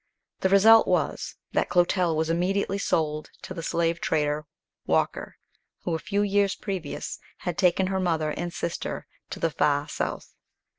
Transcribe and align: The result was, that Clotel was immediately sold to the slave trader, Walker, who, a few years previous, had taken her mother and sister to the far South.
The 0.39 0.49
result 0.49 0.87
was, 0.87 1.35
that 1.51 1.69
Clotel 1.69 2.15
was 2.15 2.27
immediately 2.27 2.79
sold 2.79 3.29
to 3.43 3.53
the 3.53 3.61
slave 3.61 4.01
trader, 4.01 4.47
Walker, 4.87 5.37
who, 5.83 5.93
a 5.93 5.99
few 5.99 6.23
years 6.23 6.55
previous, 6.55 7.19
had 7.37 7.55
taken 7.55 7.85
her 7.85 7.99
mother 7.99 8.31
and 8.31 8.51
sister 8.51 9.05
to 9.29 9.39
the 9.39 9.51
far 9.51 9.87
South. 9.89 10.33